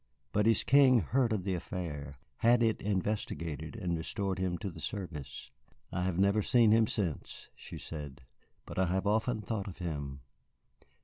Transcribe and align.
But 0.31 0.47
his 0.47 0.63
King 0.63 1.01
heard 1.01 1.31
of 1.31 1.43
the 1.43 1.53
affair, 1.53 2.15
had 2.37 2.63
it 2.63 2.81
investigated, 2.81 3.75
and 3.75 3.95
restored 3.95 4.39
him 4.39 4.57
to 4.57 4.71
the 4.71 4.79
service. 4.79 5.51
I 5.91 6.01
have 6.05 6.17
never 6.17 6.41
seen 6.41 6.71
him 6.71 6.87
since," 6.87 7.49
she 7.55 7.77
said, 7.77 8.21
"but 8.65 8.79
I 8.79 8.87
have 8.87 9.05
often 9.05 9.43
thought 9.43 9.67
of 9.67 9.77
him. 9.77 10.21